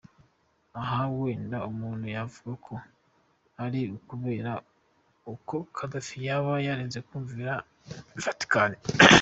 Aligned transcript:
Aha 0.81 0.99
wenda 1.19 1.57
umuntu 1.69 2.05
yavuga 2.15 2.51
ko 2.65 2.73
ari 3.63 3.81
ukubera 3.97 4.51
ko 5.47 5.57
Gaddafi 5.75 6.15
yaba 6.27 6.53
yaranze 6.67 6.99
kumvira 7.07 7.53
Vaticani. 8.23 8.77